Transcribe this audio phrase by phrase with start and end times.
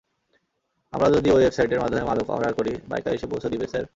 [0.93, 3.85] আমরা যদি ওই ওয়েবসাইটের মাধ্যমে মাদক অডার করি, বাইকার এসে পৌঁছে দিবে, স্যার?